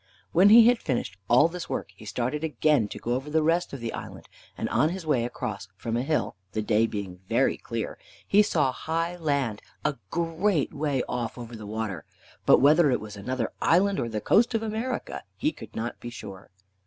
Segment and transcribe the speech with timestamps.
[0.31, 3.71] When he had finished all this work, he started again to go over the rest
[3.71, 4.27] of the island,
[4.57, 8.71] and on his way across, from a hill, the day being very clear, he saw
[8.71, 12.03] high land a great way off over the water,
[12.47, 16.09] but whether it was another island, or the coast of America, he could not be
[16.09, 16.49] sure.